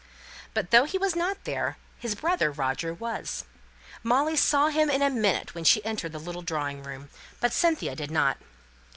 But 0.55 0.71
though 0.71 0.85
he 0.85 0.97
was 0.97 1.15
not 1.15 1.43
there, 1.43 1.77
his 1.99 2.15
brother 2.15 2.51
Roger 2.51 2.91
was. 2.91 3.45
Molly 4.01 4.35
saw 4.35 4.69
him 4.69 4.89
in 4.89 5.03
a 5.03 5.11
minute 5.11 5.53
when 5.53 5.63
she 5.63 5.85
entered 5.85 6.11
the 6.13 6.17
little 6.19 6.41
drawing 6.41 6.81
room; 6.81 7.09
but 7.39 7.53
Cynthia 7.53 7.95
did 7.95 8.09
not. 8.09 8.39